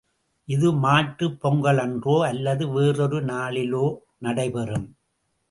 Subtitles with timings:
[0.47, 3.85] இது மாட்டுப் பொங்கலன்றோ அல்லது வேறொரு நாளிலோ
[4.17, 4.89] நடைபெறும்.